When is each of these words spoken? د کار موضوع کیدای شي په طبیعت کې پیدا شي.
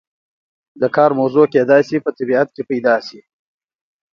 د 0.81 0.83
کار 0.95 1.11
موضوع 1.19 1.45
کیدای 1.53 1.81
شي 1.87 1.97
په 2.05 2.11
طبیعت 2.17 2.47
کې 2.55 2.63
پیدا 2.71 2.95
شي. 3.07 3.19